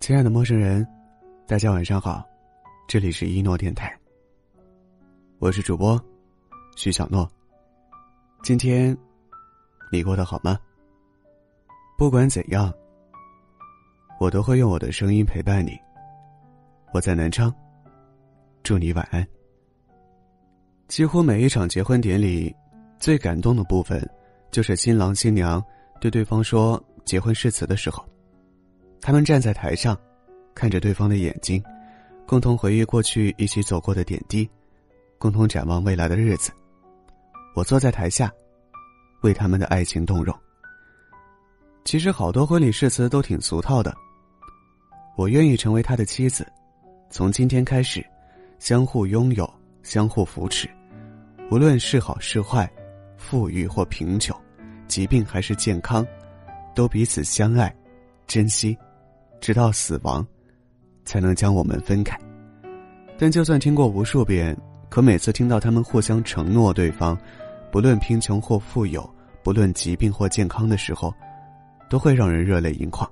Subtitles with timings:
[0.00, 0.86] 亲爱的陌生人，
[1.46, 2.26] 大家晚上好，
[2.86, 3.94] 这里是一诺电台。
[5.38, 6.02] 我是主播
[6.76, 7.30] 徐小诺。
[8.42, 8.96] 今天
[9.92, 10.58] 你过得好吗？
[11.98, 12.72] 不管怎样，
[14.18, 15.78] 我都会用我的声音陪伴你。
[16.94, 17.54] 我在南昌，
[18.62, 19.26] 祝你晚安。
[20.88, 22.54] 几乎每一场结婚典礼，
[22.98, 24.02] 最感动的部分，
[24.50, 25.62] 就是新郎新娘
[26.00, 28.02] 对对方说结婚誓词的时候。
[28.98, 29.96] 他们站在台上，
[30.54, 31.62] 看着对方的眼睛，
[32.26, 34.48] 共同回忆过去一起走过的点滴，
[35.18, 36.50] 共同展望未来的日子。
[37.54, 38.32] 我坐在台下，
[39.20, 40.34] 为他们的爱情动容。
[41.84, 43.94] 其实好多婚礼誓词都挺俗套的。
[45.16, 46.46] 我愿意成为他的妻子，
[47.10, 48.04] 从今天开始，
[48.58, 49.48] 相互拥有，
[49.82, 50.68] 相互扶持，
[51.50, 52.70] 无论是好是坏，
[53.16, 54.38] 富裕或贫穷，
[54.86, 56.06] 疾病还是健康，
[56.74, 57.74] 都彼此相爱，
[58.26, 58.76] 珍惜。
[59.40, 60.26] 直到死亡，
[61.04, 62.18] 才能将我们分开。
[63.16, 64.54] 但就算听过无数遍，
[64.90, 67.16] 可每次听到他们互相承诺对方，
[67.70, 69.08] 不论贫穷或富有，
[69.42, 71.14] 不论疾病或健康的时候，
[71.88, 73.08] 都会让人热泪盈眶。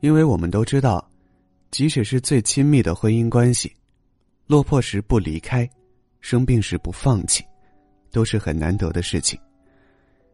[0.00, 1.06] 因为我们都知道，
[1.70, 3.70] 即使是最亲密的婚姻关系，
[4.46, 5.68] 落魄时不离开，
[6.24, 7.44] 生病时不放弃，
[8.10, 9.38] 都是很难得的事情。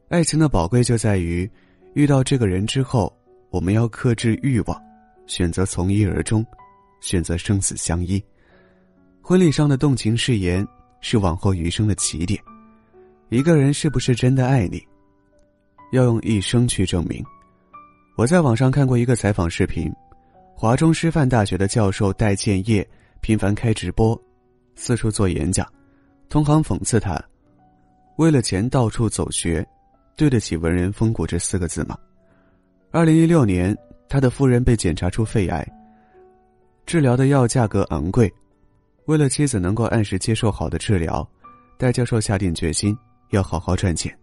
[0.09, 1.51] 爱情的宝贵就在于，
[1.95, 3.13] 遇到这个人之后。
[3.51, 4.81] 我们要克制欲望，
[5.27, 6.47] 选择从一而终，
[7.01, 8.23] 选择生死相依。
[9.21, 10.65] 婚礼上的动情誓言
[11.01, 12.41] 是往后余生的起点。
[13.29, 14.81] 一个人是不是真的爱你，
[15.91, 17.25] 要用一生去证明。
[18.17, 19.93] 我在网上看过一个采访视频，
[20.55, 22.89] 华中师范大学的教授戴建业
[23.21, 24.17] 频繁开直播，
[24.77, 25.67] 四处做演讲，
[26.31, 27.21] 同行讽刺他
[28.17, 29.67] ：“为了钱到处走学，
[30.17, 31.99] 对得起文人风骨这四个字吗？”
[32.93, 33.77] 二零一六年，
[34.09, 35.67] 他的夫人被检查出肺癌，
[36.87, 38.33] 治疗的药价格昂贵。
[39.07, 41.29] 为了妻子能够按时接受好的治疗，
[41.77, 42.97] 戴教授下定决心
[43.31, 44.17] 要好好赚钱。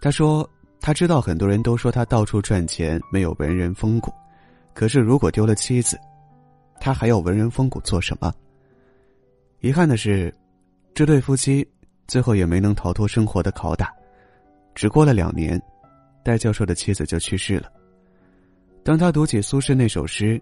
[0.00, 0.48] 他说
[0.80, 4.12] ：“他知道很多人都说他到处赚钱，没有文人风骨。
[4.74, 5.98] 可是如果丢了妻子，
[6.80, 8.32] 他还要文人风骨做什么？”
[9.58, 10.32] 遗憾的是，
[10.96, 11.68] 这对夫妻
[12.08, 13.92] 最后也没能逃脱生活的拷打。
[14.74, 15.60] 只过了两年，
[16.24, 17.70] 戴教授的妻子就去世了。
[18.82, 20.40] 当他读起苏轼那首诗：“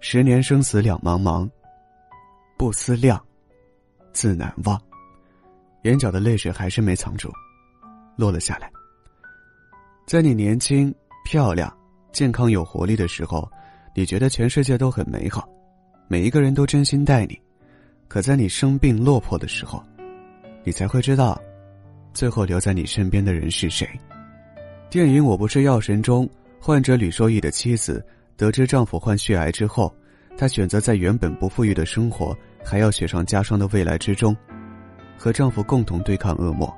[0.00, 1.46] 十年生死两茫茫，
[2.56, 3.22] 不思量，
[4.10, 4.80] 自难忘。”
[5.84, 7.30] 眼角的泪水还是没藏住，
[8.16, 8.72] 落了下来。
[10.06, 10.94] 在你年轻、
[11.26, 11.70] 漂亮、
[12.10, 13.46] 健康、有活力的时候，
[13.94, 15.46] 你觉得全世界都很美好，
[16.08, 17.34] 每一个人都真心待你；
[18.08, 19.82] 可在你生病落魄的时候，
[20.64, 21.40] 你才会知道，
[22.14, 23.88] 最后留在你身边的人是谁。
[24.90, 26.28] 电影《我不是药神》中。
[26.60, 28.04] 患者吕受益的妻子
[28.36, 29.94] 得知丈夫患血癌之后，
[30.36, 34.36] 她选择在原本不富裕的生活还要雪上加霜的未来之中，
[35.16, 36.76] 和丈夫共同对抗恶魔。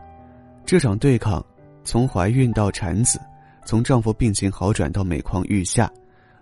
[0.66, 1.44] 这场对抗，
[1.82, 3.18] 从怀孕到产子，
[3.64, 5.90] 从丈夫病情好转到每况愈下，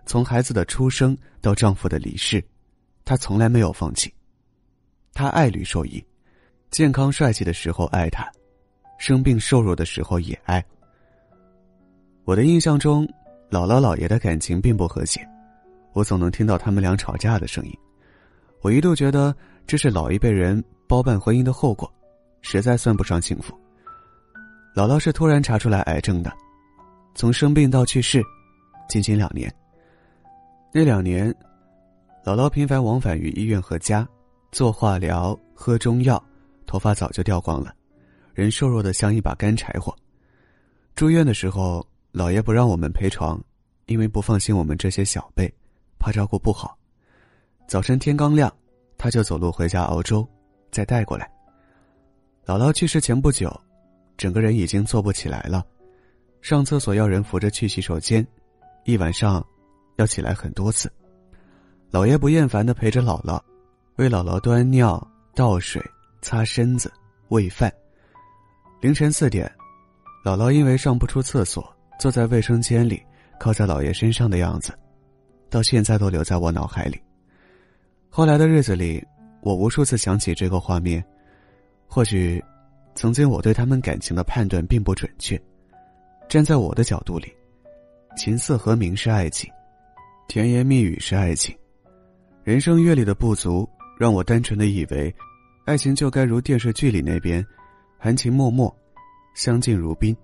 [0.05, 2.43] 从孩子的出生到丈夫的离世，
[3.05, 4.13] 她从来没有放弃。
[5.19, 6.01] 他爱吕受益，
[6.71, 8.25] 健康帅气的时候爱他，
[9.01, 10.65] 生病瘦弱的时候也爱。
[12.25, 13.05] 我的印象中。
[13.51, 15.27] 姥姥姥爷的感情并不和谐，
[15.95, 17.73] 我总能听到他们俩吵架的声音。
[18.61, 19.35] 我一度觉得
[19.67, 21.91] 这是老一辈人包办婚姻的后果，
[22.43, 23.59] 实在算不上幸福。
[24.77, 26.31] 姥姥是突然查出来癌症的，
[27.15, 28.23] 从生病到去世，
[28.87, 29.51] 仅仅两年。
[30.75, 31.35] 那两年，
[32.23, 34.07] 姥姥频繁往返于医院和家，
[34.51, 36.23] 做化疗、喝中药，
[36.67, 37.75] 头发早就掉光了，
[38.35, 39.95] 人瘦弱的像一把干柴火。
[40.95, 41.87] 住院的时候。
[42.11, 43.41] 老爷不让我们陪床，
[43.85, 45.55] 因为不放心我们这些小辈，
[45.99, 46.77] 怕照顾不好。
[47.69, 48.53] 早晨天刚亮，
[48.97, 50.27] 他就走路回家熬粥，
[50.73, 51.31] 再带过来。
[52.47, 53.55] 姥姥去世前不久，
[54.17, 55.65] 整个人已经坐不起来了，
[56.41, 58.27] 上厕所要人扶着去洗手间，
[58.85, 59.47] 一晚上
[59.97, 60.91] 要起来很多次。
[61.91, 63.39] 老爷不厌烦的陪着姥姥，
[63.99, 65.05] 为姥姥端尿、
[65.35, 65.83] 倒水、
[66.23, 66.89] 擦身子、
[67.31, 67.73] 喂饭。
[68.81, 69.53] 凌晨四点，
[70.25, 71.69] 姥姥因为上不出厕所。
[71.99, 73.03] 坐在卫生间里，
[73.41, 74.73] 靠在姥爷身上的样子，
[75.51, 77.03] 到现在都留在我脑海里。
[78.09, 79.05] 后来的日子里，
[79.41, 81.05] 我无数次想起这个画面。
[81.89, 82.41] 或许，
[82.95, 85.37] 曾经我对他们感情的判断并不准确。
[86.29, 87.35] 站在我的角度里，
[88.17, 89.51] 琴瑟和鸣是爱情，
[90.29, 91.53] 甜言蜜语是爱情。
[92.45, 93.69] 人生阅历的不足，
[93.99, 95.13] 让我单纯的以为，
[95.65, 97.45] 爱情就该如电视剧里那边，
[97.99, 98.73] 含情脉脉，
[99.35, 100.17] 相敬如宾。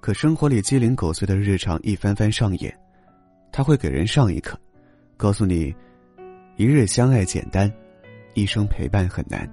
[0.00, 2.72] 可生活里鸡零狗碎的日常一番番上演，
[3.50, 4.56] 他会给人上一课，
[5.16, 5.74] 告诉你，
[6.56, 7.70] 一日相爱简单，
[8.34, 9.44] 一生陪伴很难。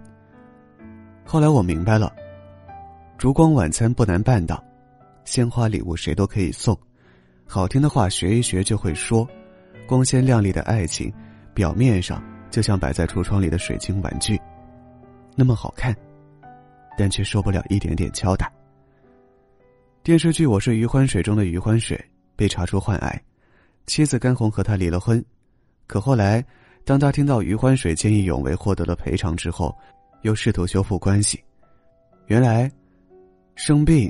[1.25, 2.13] 后来我明白了，
[3.17, 4.63] 烛光晚餐不难办到，
[5.25, 6.77] 鲜花礼物谁都可以送，
[7.47, 9.27] 好听的话学一学就会说，
[9.87, 11.11] 光鲜亮丽的爱情，
[11.55, 14.39] 表面上就像摆在橱窗里的水晶玩具，
[15.35, 15.91] 那么好看，
[16.95, 18.47] 但却受不了一点点敲打。
[20.03, 21.99] 电视剧《我是余欢水》中的余欢水
[22.35, 23.19] 被查出患癌，
[23.87, 25.25] 妻子甘红和他离了婚，
[25.87, 26.45] 可后来，
[26.85, 29.75] 当他听到余欢水见义勇为获得了赔偿之后。
[30.21, 31.43] 又试图修复关系，
[32.27, 32.71] 原来，
[33.55, 34.09] 生病，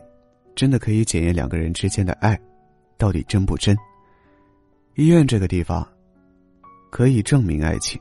[0.53, 2.39] 真的可以检验两个人之间的爱，
[2.99, 3.75] 到底真不真。
[4.93, 5.87] 医院这个地方，
[6.91, 7.99] 可以证明爱情，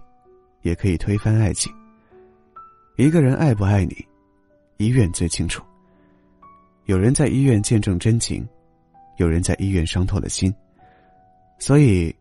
[0.62, 1.72] 也可以推翻爱情。
[2.96, 4.06] 一个人爱不爱你，
[4.78, 5.62] 医院最清楚。
[6.86, 8.46] 有人在医院见证真情，
[9.18, 10.52] 有人在医院伤透了心。
[11.58, 12.14] 所以，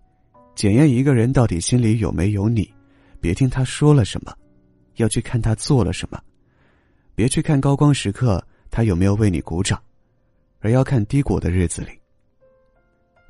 [0.55, 2.71] 检验一个人到底心里有没有你，
[3.19, 4.33] 别听他说了什么。
[4.97, 6.21] 要去看他做了什么，
[7.15, 9.81] 别去看高光时刻他有没有为你鼓掌，
[10.59, 11.97] 而要看低谷的日子里，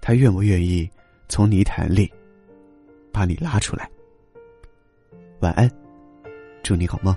[0.01, 0.89] 他愿不愿意
[1.29, 2.11] 从泥潭里
[3.11, 3.89] 把你拉出来。
[5.41, 5.67] 晚安，
[6.61, 7.15] 祝你好梦。